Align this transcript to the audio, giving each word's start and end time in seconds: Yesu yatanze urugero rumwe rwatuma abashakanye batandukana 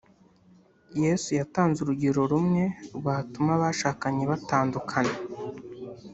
Yesu 1.03 1.29
yatanze 1.39 1.77
urugero 1.81 2.21
rumwe 2.31 2.63
rwatuma 2.97 3.51
abashakanye 3.57 4.23
batandukana 4.31 5.15